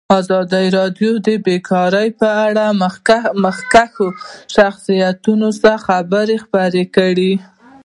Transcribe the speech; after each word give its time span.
ازادي 0.19 0.65
راډیو 0.77 1.11
د 1.27 1.27
بیکاري 1.45 2.07
په 2.19 2.27
اړه 2.45 2.65
د 2.79 2.79
مخکښو 3.45 4.07
شخصیتونو 4.55 5.47
خبرې 5.85 6.35
خپرې 6.43 6.83
کړي. 6.95 7.33